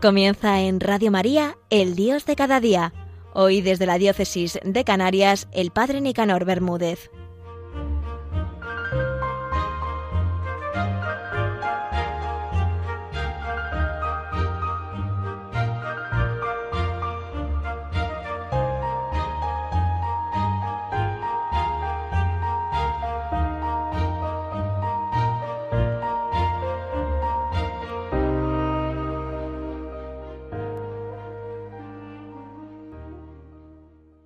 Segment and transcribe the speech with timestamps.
[0.00, 2.94] Comienza en Radio María, El Dios de cada día.
[3.34, 7.10] Hoy desde la Diócesis de Canarias, el Padre Nicanor Bermúdez.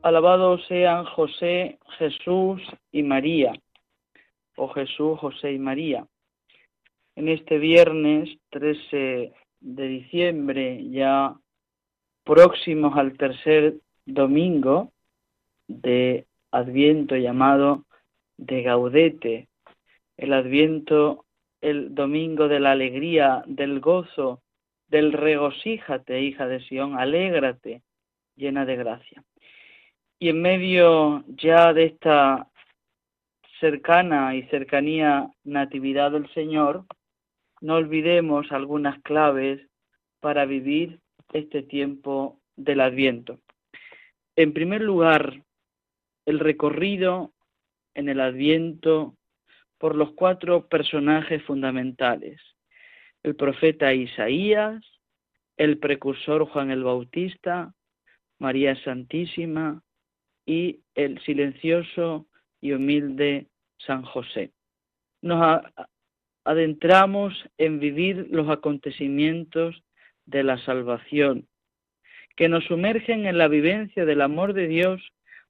[0.04, 2.60] Alabados sean José, Jesús
[2.92, 3.54] y María,
[4.54, 6.06] o Jesús, José y María.
[7.16, 11.34] En este viernes 13 de diciembre, ya
[12.22, 14.92] próximos al tercer domingo
[15.68, 17.84] de Adviento llamado
[18.36, 19.48] de Gaudete,
[20.18, 21.24] el Adviento,
[21.62, 24.42] el domingo de la alegría, del gozo,
[24.86, 27.80] del regocíjate, hija de Sión, alégrate,
[28.36, 29.24] llena de gracia.
[30.18, 32.48] Y en medio ya de esta
[33.60, 36.84] cercana y cercanía natividad del Señor,
[37.60, 39.60] no olvidemos algunas claves
[40.20, 41.00] para vivir
[41.32, 43.40] este tiempo del Adviento.
[44.36, 45.42] En primer lugar,
[46.26, 47.32] el recorrido
[47.94, 49.14] en el Adviento
[49.78, 52.40] por los cuatro personajes fundamentales.
[53.22, 54.82] El profeta Isaías,
[55.56, 57.74] el precursor Juan el Bautista,
[58.38, 59.82] María Santísima
[60.46, 62.26] y el silencioso
[62.60, 63.46] y humilde
[63.78, 64.52] San José.
[65.22, 65.62] Nos
[66.44, 69.82] adentramos en vivir los acontecimientos
[70.26, 71.46] de la salvación,
[72.36, 75.00] que nos sumergen en la vivencia del amor de Dios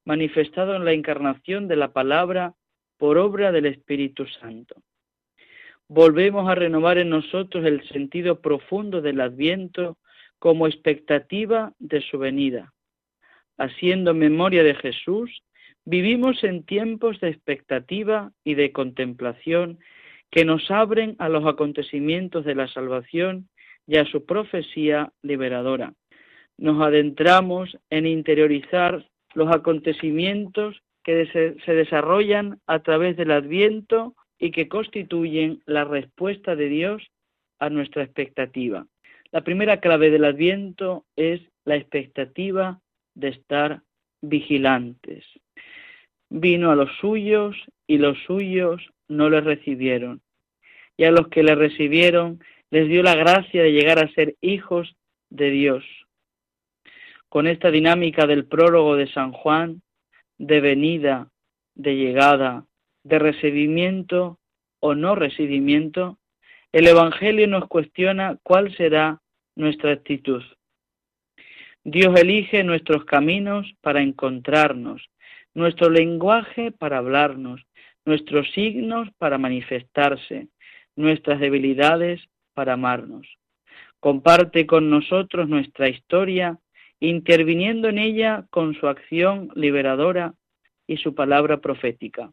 [0.05, 2.55] manifestado en la encarnación de la palabra
[2.98, 4.77] por obra del Espíritu Santo.
[5.89, 9.98] Volvemos a renovar en nosotros el sentido profundo del adviento
[10.39, 12.73] como expectativa de su venida
[13.59, 15.42] haciendo memoria de Jesús,
[15.85, 19.79] vivimos en tiempos de expectativa y de contemplación
[20.31, 23.48] que nos abren a los acontecimientos de la salvación
[23.87, 25.95] y a su profecía liberadora.
[26.57, 31.27] Nos adentramos en interiorizar los acontecimientos que
[31.65, 37.03] se desarrollan a través del adviento y que constituyen la respuesta de Dios
[37.59, 38.86] a nuestra expectativa.
[39.31, 42.81] La primera clave del adviento es la expectativa
[43.14, 43.83] de estar
[44.20, 45.25] vigilantes.
[46.30, 50.23] Vino a los suyos y los suyos no le recibieron.
[50.97, 54.97] Y a los que le recibieron les dio la gracia de llegar a ser hijos
[55.30, 55.85] de Dios.
[57.29, 59.83] Con esta dinámica del prólogo de San Juan,
[60.39, 61.30] de venida,
[61.74, 62.67] de llegada,
[63.03, 64.39] de recibimiento
[64.80, 66.19] o no recibimiento,
[66.73, 69.20] el Evangelio nos cuestiona cuál será
[69.55, 70.42] nuestra actitud.
[71.86, 75.11] Dios elige nuestros caminos para encontrarnos,
[75.52, 77.61] nuestro lenguaje para hablarnos,
[78.06, 80.48] nuestros signos para manifestarse,
[80.96, 82.23] nuestras debilidades
[82.55, 83.27] para amarnos.
[84.00, 86.58] Comparte con nosotros nuestra historia,
[87.00, 90.33] interviniendo en ella con su acción liberadora
[90.86, 92.33] y su palabra profética.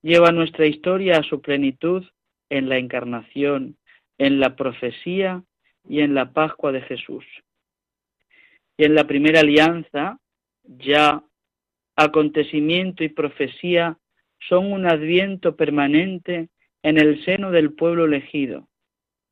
[0.00, 2.02] Lleva nuestra historia a su plenitud
[2.48, 3.76] en la encarnación,
[4.16, 5.42] en la profecía
[5.86, 7.26] y en la Pascua de Jesús.
[8.78, 10.18] Y en la primera alianza,
[10.62, 11.22] ya
[11.96, 13.98] acontecimiento y profecía
[14.48, 16.48] son un adviento permanente
[16.84, 18.68] en el seno del pueblo elegido,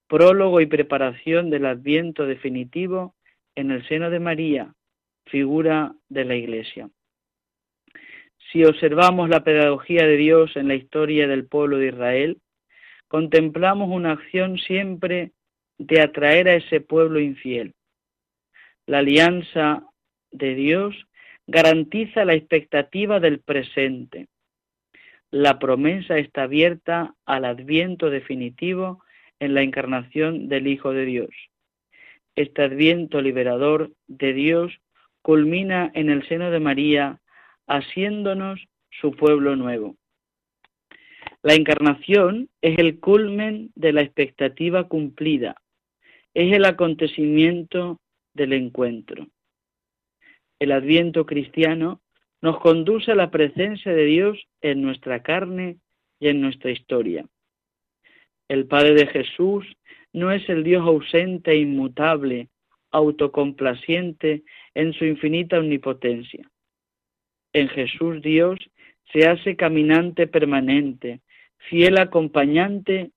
[0.09, 3.15] prólogo y preparación del adviento definitivo
[3.55, 4.75] en el seno de María,
[5.27, 6.91] figura de la Iglesia.
[8.51, 12.39] Si observamos la pedagogía de Dios en la historia del pueblo de Israel,
[13.07, 15.31] contemplamos una acción siempre
[15.79, 17.76] de atraer a ese pueblo infiel,
[18.87, 19.85] la alianza
[20.31, 20.95] de Dios
[21.47, 24.29] garantiza la expectativa del presente.
[25.31, 29.03] La promesa está abierta al adviento definitivo
[29.41, 31.31] en la encarnación del Hijo de Dios.
[32.37, 34.73] Este adviento liberador de Dios
[35.23, 37.21] culmina en el seno de María,
[37.67, 38.61] haciéndonos
[38.91, 39.97] su pueblo nuevo.
[41.43, 45.57] La encarnación es el culmen de la expectativa cumplida,
[46.35, 48.01] es el acontecimiento
[48.37, 49.27] del encuentro.
[50.61, 52.01] El adviento cristiano
[52.41, 55.79] nos conduce a la presencia de Dios en nuestra carne
[56.21, 57.27] y en nuestra historia.
[58.49, 59.67] El Padre de Jesús
[60.13, 62.49] no es el Dios ausente e inmutable,
[62.91, 64.45] autocomplaciente
[64.75, 66.49] en su infinita omnipotencia.
[67.53, 68.59] En Jesús Dios
[69.13, 71.21] se hace caminante permanente,
[71.69, 73.11] fiel acompañante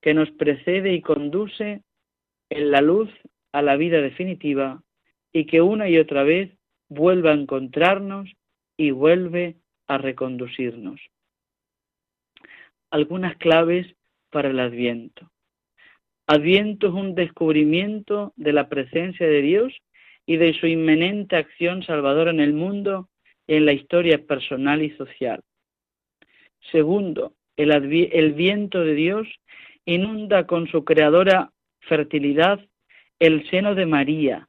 [0.00, 1.82] que nos precede y conduce
[2.48, 3.10] en la luz
[3.52, 4.82] a la vida definitiva
[5.32, 6.50] y que una y otra vez
[6.88, 8.30] vuelva a encontrarnos
[8.76, 9.56] y vuelve
[9.86, 11.00] a reconducirnos.
[12.90, 13.86] Algunas claves
[14.30, 15.30] para el adviento.
[16.26, 19.72] Adviento es un descubrimiento de la presencia de Dios
[20.26, 23.08] y de su inminente acción salvadora en el mundo
[23.46, 25.40] y en la historia personal y social.
[26.70, 29.28] Segundo, el, el viento de Dios
[29.84, 32.64] inunda con su creadora fertilidad
[33.20, 34.48] el seno de María.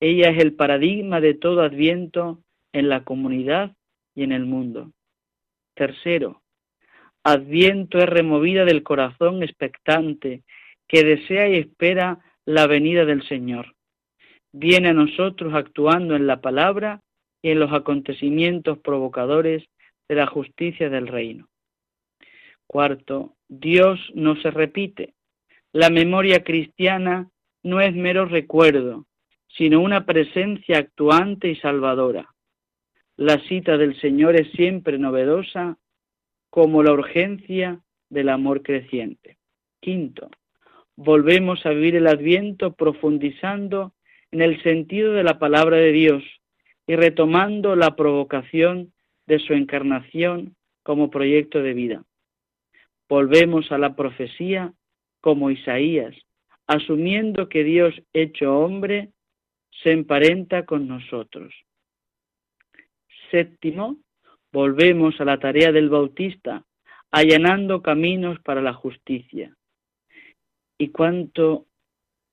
[0.00, 2.42] Ella es el paradigma de todo adviento
[2.72, 3.76] en la comunidad
[4.14, 4.90] y en el mundo.
[5.74, 6.42] Tercero,
[7.22, 10.42] adviento es removida del corazón expectante
[10.88, 13.74] que desea y espera la venida del Señor.
[14.52, 17.00] Viene a nosotros actuando en la palabra
[17.42, 19.64] y en los acontecimientos provocadores
[20.08, 21.48] de la justicia del reino.
[22.66, 25.14] Cuarto, Dios no se repite.
[25.72, 27.28] La memoria cristiana
[27.62, 29.06] no es mero recuerdo,
[29.56, 32.28] sino una presencia actuante y salvadora.
[33.16, 35.78] La cita del Señor es siempre novedosa
[36.50, 39.38] como la urgencia del amor creciente.
[39.80, 40.30] Quinto,
[40.96, 43.92] volvemos a vivir el adviento profundizando
[44.30, 46.22] en el sentido de la palabra de Dios
[46.86, 48.92] y retomando la provocación
[49.26, 52.04] de su encarnación como proyecto de vida.
[53.08, 54.72] Volvemos a la profecía
[55.20, 56.14] como Isaías,
[56.66, 59.10] asumiendo que Dios hecho hombre
[59.82, 61.52] se emparenta con nosotros.
[63.30, 63.98] Séptimo,
[64.52, 66.64] volvemos a la tarea del Bautista,
[67.10, 69.56] allanando caminos para la justicia.
[70.78, 71.66] ¿Y cuánto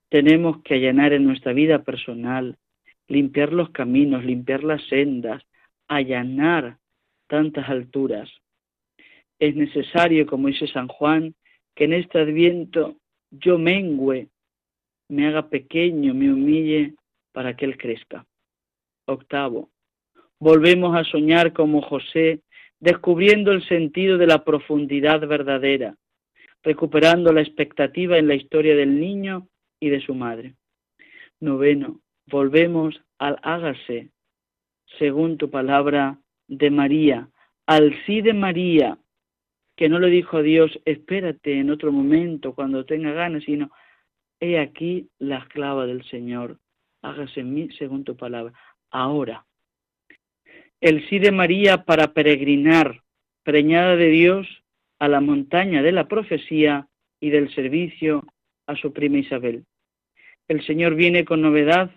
[0.08, 2.58] tenemos que allanar en nuestra vida personal,
[3.08, 5.42] limpiar los caminos, limpiar las sendas,
[5.88, 6.78] allanar
[7.26, 8.30] tantas alturas?
[9.38, 11.34] Es necesario, como dice San Juan,
[11.74, 12.96] que en este adviento
[13.30, 14.28] yo mengüe,
[15.08, 16.94] me haga pequeño, me humille
[17.32, 18.26] para que Él crezca.
[19.06, 19.70] Octavo,
[20.38, 22.40] volvemos a soñar como José,
[22.78, 25.96] descubriendo el sentido de la profundidad verdadera,
[26.62, 29.48] recuperando la expectativa en la historia del niño
[29.80, 30.54] y de su madre.
[31.40, 34.10] Noveno, volvemos al hágase,
[34.98, 36.18] según tu palabra
[36.48, 37.28] de María,
[37.66, 38.98] al sí de María,
[39.80, 43.70] que no le dijo a Dios, espérate en otro momento cuando tenga ganas, sino,
[44.38, 46.58] he aquí la esclava del Señor,
[47.00, 48.52] hágase en mí según tu palabra,
[48.90, 49.46] ahora.
[50.82, 53.00] El sí de María para peregrinar,
[53.42, 54.46] preñada de Dios,
[54.98, 56.86] a la montaña de la profecía
[57.18, 58.22] y del servicio
[58.66, 59.64] a su prima Isabel.
[60.46, 61.90] El Señor viene con novedad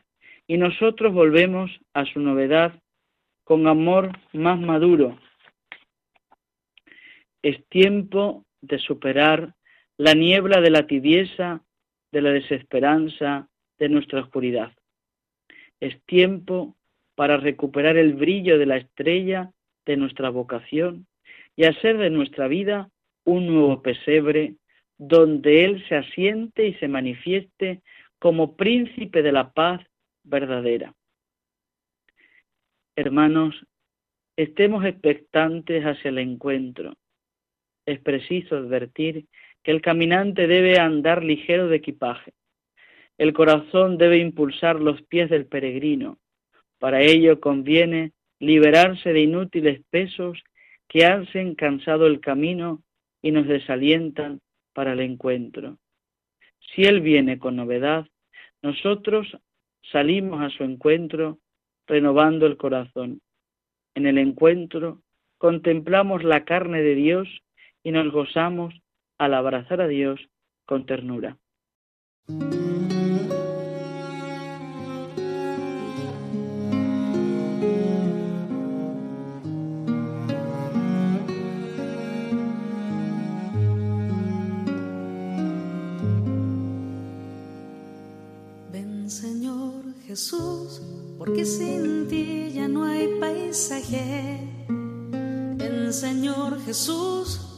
[0.48, 2.80] y nosotros volvemos a su novedad
[3.44, 5.20] con amor más maduro,
[7.44, 9.54] es tiempo de superar
[9.98, 11.62] la niebla de la tibieza,
[12.12, 14.72] de la desesperanza, de nuestra oscuridad.
[15.80, 16.76] Es tiempo
[17.16, 19.52] para recuperar el brillo de la estrella
[19.86, 21.06] de nuestra vocación
[21.56, 22.90] y hacer de nuestra vida
[23.26, 24.56] un nuevo pesebre
[24.98, 27.82] donde Él se asiente y se manifieste
[28.20, 29.82] como príncipe de la paz
[30.24, 30.96] verdadera.
[32.96, 33.66] Hermanos,
[34.38, 36.94] estemos expectantes hacia el encuentro
[37.86, 39.26] es preciso advertir
[39.64, 42.34] que el caminante debe andar ligero de equipaje.
[43.18, 46.18] El corazón debe impulsar los pies del peregrino.
[46.80, 50.44] Para ello conviene liberarse de inútiles pesos
[50.88, 52.84] que hacen cansado el camino
[53.22, 54.42] y nos desalientan
[54.74, 55.78] para el encuentro.
[56.74, 58.08] Si Él viene con novedad,
[58.62, 59.38] nosotros
[59.92, 61.40] salimos a su encuentro
[61.88, 63.22] renovando el corazón.
[63.96, 65.02] En el encuentro
[65.38, 67.28] contemplamos la carne de Dios
[67.84, 68.74] y nos gozamos
[69.18, 70.20] al abrazar a Dios
[70.66, 71.38] con ternura.
[88.72, 90.82] Ven Señor Jesús,
[91.18, 94.40] porque sin ti ya no hay paisaje.
[94.68, 97.53] Ven Señor Jesús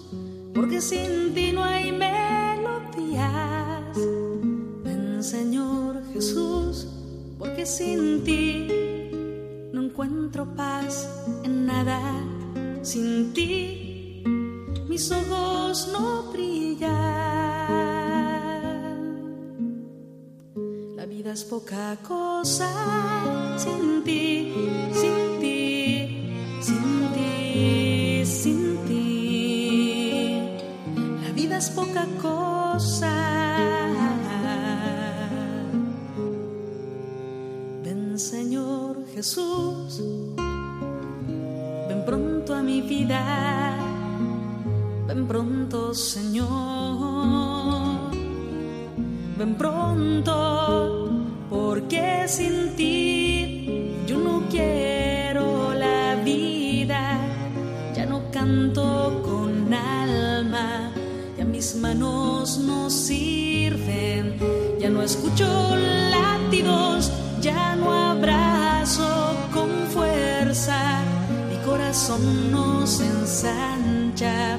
[0.55, 3.27] porque sin ti no hay melodías.
[4.83, 6.87] Ven Señor Jesús,
[7.37, 8.67] porque sin ti
[9.73, 11.07] no encuentro paz
[11.43, 11.99] en nada.
[12.81, 14.23] Sin ti
[14.87, 16.95] mis ojos no brillan.
[20.95, 22.71] La vida es poca cosa
[23.57, 24.53] sin ti,
[24.93, 25.34] sin ti,
[31.35, 33.11] vida es poca cosa.
[37.83, 40.01] Ven Señor Jesús,
[41.89, 43.75] ven pronto a mi vida,
[45.07, 46.47] ven pronto Señor,
[49.37, 51.09] ven pronto,
[51.49, 57.19] porque sin ti yo no quiero la vida,
[57.93, 59.04] ya no canto
[61.85, 64.23] manos no sirven,
[64.79, 65.47] ya no escucho
[66.15, 67.11] latidos,
[67.41, 70.79] ya no abrazo con fuerza,
[71.49, 74.57] mi corazón no se ensancha,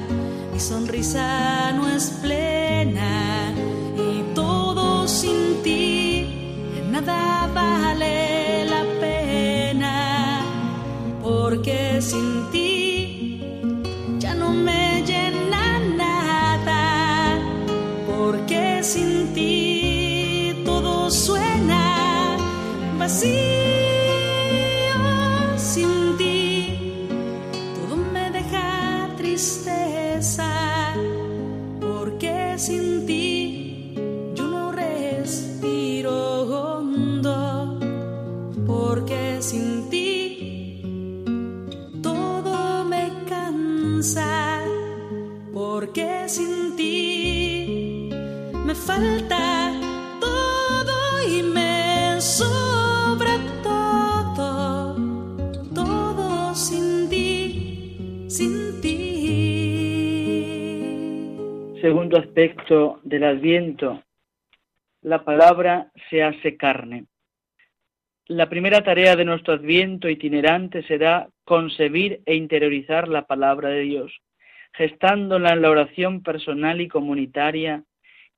[0.53, 3.53] mi sonrisa no es plena.
[3.97, 5.83] Y todo sin ti
[6.93, 8.36] nada vale
[62.15, 64.03] Aspecto del Adviento,
[65.01, 67.05] la palabra se hace carne.
[68.27, 74.13] La primera tarea de nuestro Adviento itinerante será concebir e interiorizar la palabra de Dios,
[74.73, 77.83] gestándola en la oración personal y comunitaria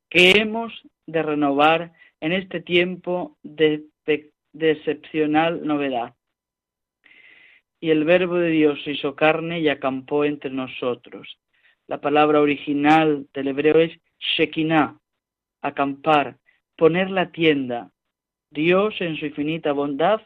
[0.09, 0.73] que hemos
[1.05, 6.15] de renovar en este tiempo de, de excepcional novedad.
[7.79, 11.39] Y el Verbo de Dios se hizo carne y acampó entre nosotros.
[11.89, 15.00] La palabra original del hebreo es Shekinah,
[15.63, 16.38] acampar,
[16.77, 17.89] poner la tienda.
[18.51, 20.22] Dios, en su infinita bondad,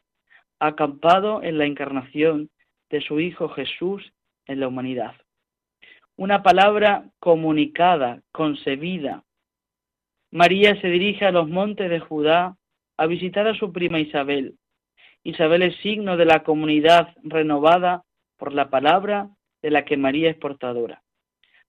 [0.59, 2.49] ha acampado en la encarnación
[2.89, 4.11] de su Hijo Jesús
[4.45, 5.15] en la humanidad.
[6.17, 9.23] Una palabra comunicada, concebida.
[10.31, 12.57] María se dirige a los montes de Judá
[12.97, 14.57] a visitar a su prima Isabel.
[15.23, 18.03] Isabel es signo de la comunidad renovada
[18.35, 19.29] por la palabra
[19.61, 21.02] de la que María es portadora.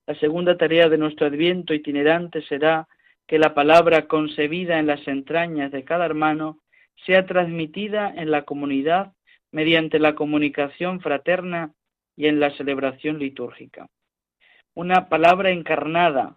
[0.06, 2.86] La segunda tarea de nuestro adviento itinerante será
[3.26, 6.58] que la palabra concebida en las entrañas de cada hermano
[7.06, 9.12] sea transmitida en la comunidad
[9.50, 11.72] mediante la comunicación fraterna
[12.16, 13.88] y en la celebración litúrgica.
[14.74, 16.36] Una palabra encarnada,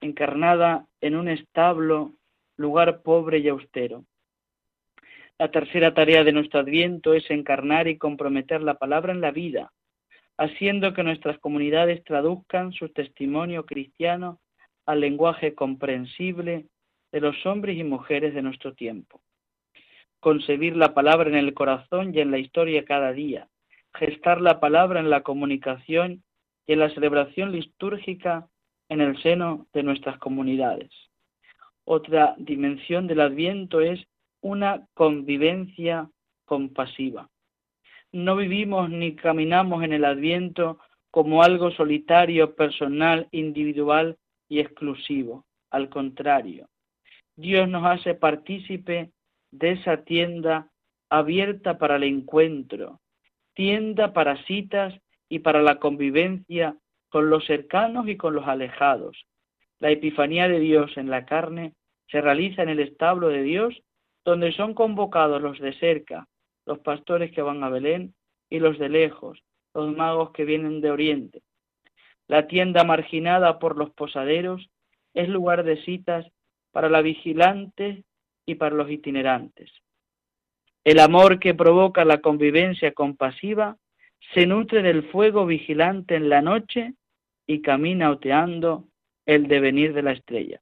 [0.00, 2.12] encarnada en un establo,
[2.56, 4.04] lugar pobre y austero.
[5.38, 9.72] La tercera tarea de nuestro adviento es encarnar y comprometer la palabra en la vida,
[10.38, 14.38] haciendo que nuestras comunidades traduzcan su testimonio cristiano
[14.86, 16.66] al lenguaje comprensible
[17.12, 19.20] de los hombres y mujeres de nuestro tiempo.
[20.20, 23.48] Concebir la palabra en el corazón y en la historia cada día,
[23.94, 26.22] gestar la palabra en la comunicación
[26.66, 28.48] y en la celebración litúrgica
[28.88, 30.90] en el seno de nuestras comunidades.
[31.84, 34.00] Otra dimensión del adviento es
[34.40, 36.08] una convivencia
[36.44, 37.28] compasiva.
[38.12, 40.78] No vivimos ni caminamos en el adviento
[41.10, 44.16] como algo solitario, personal, individual
[44.48, 45.44] y exclusivo.
[45.70, 46.68] Al contrario,
[47.36, 49.10] Dios nos hace partícipe
[49.50, 50.70] de esa tienda
[51.10, 53.00] abierta para el encuentro,
[53.54, 54.94] tienda para citas
[55.28, 56.76] y para la convivencia
[57.10, 59.26] con los cercanos y con los alejados.
[59.80, 61.74] La epifanía de Dios en la carne
[62.10, 63.82] se realiza en el establo de Dios,
[64.24, 66.26] donde son convocados los de cerca,
[66.68, 68.14] los pastores que van a Belén
[68.50, 71.40] y los de lejos, los magos que vienen de Oriente.
[72.26, 74.68] La tienda marginada por los posaderos
[75.14, 76.26] es lugar de citas
[76.70, 78.04] para la vigilante
[78.44, 79.70] y para los itinerantes.
[80.84, 83.78] El amor que provoca la convivencia compasiva
[84.34, 86.92] se nutre del fuego vigilante en la noche
[87.46, 88.84] y camina oteando
[89.24, 90.60] el devenir de la estrella.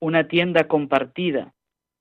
[0.00, 1.54] Una tienda compartida,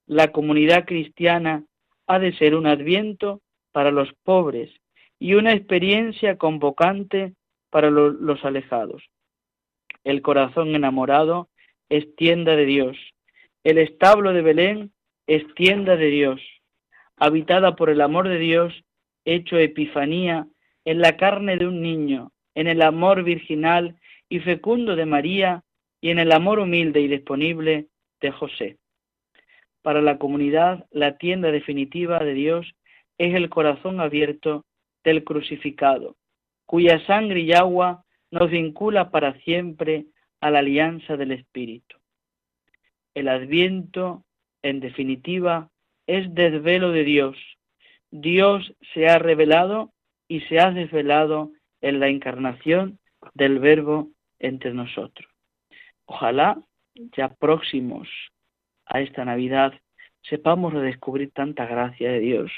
[0.08, 1.64] la comunidad cristiana
[2.08, 4.72] ha de ser un adviento para los pobres
[5.20, 7.34] y una experiencia convocante
[7.70, 9.04] para lo, los alejados.
[10.04, 11.50] El corazón enamorado
[11.90, 12.98] es tienda de Dios.
[13.64, 14.92] El establo de Belén
[15.28, 16.42] es tienda de Dios,
[17.18, 18.74] habitada por el amor de Dios,
[19.26, 20.48] hecho epifanía
[20.86, 25.64] en la carne de un niño, en el amor virginal y fecundo de María
[26.00, 27.88] y en el amor humilde y disponible
[28.22, 28.78] de José.
[29.86, 32.65] Para la comunidad, la tienda definitiva de Dios
[33.20, 34.65] es el corazón abierto
[35.04, 36.15] del crucificado,
[36.65, 40.08] cuya sangre y agua nos vincula para siempre
[40.42, 41.98] a la alianza del Espíritu.
[43.13, 44.24] El adviento,
[44.63, 45.70] en definitiva,
[46.08, 47.38] es desvelo de Dios.
[48.10, 49.94] Dios se ha revelado
[50.27, 51.51] y se ha desvelado
[51.82, 52.98] en la encarnación
[53.36, 55.30] del Verbo entre nosotros.
[56.08, 56.60] Ojalá
[57.15, 58.10] ya próximos
[58.86, 59.74] a esta Navidad
[60.30, 62.51] sepamos redescubrir tanta gracia de Dios,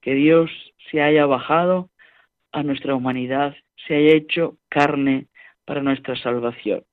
[0.00, 0.50] que Dios
[0.90, 1.90] se haya bajado
[2.52, 3.54] a nuestra humanidad,
[3.86, 5.26] se haya hecho carne
[5.64, 6.84] para nuestra salvación.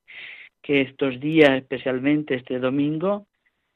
[0.62, 3.28] Que estos días, especialmente este domingo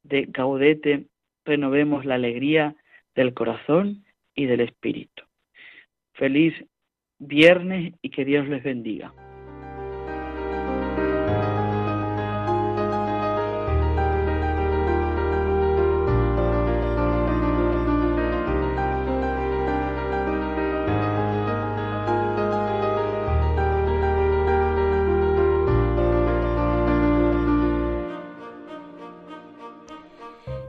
[0.02, 1.06] de Gaudete,
[1.44, 2.76] renovemos la alegría
[3.14, 5.24] del corazón y del espíritu.
[6.14, 6.54] Feliz
[7.18, 9.12] viernes y que Dios les bendiga.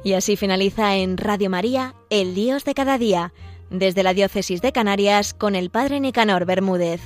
[0.03, 3.33] Y así finaliza en Radio María, El Dios de cada día,
[3.69, 7.01] desde la Diócesis de Canarias con el Padre Nicanor Bermúdez.